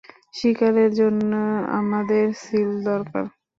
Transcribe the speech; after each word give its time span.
শিকারের 0.33 0.91
জন্য 0.93 1.31
আমাদের 1.79 2.25
সিল 2.43 2.69
দরকার। 2.83 3.25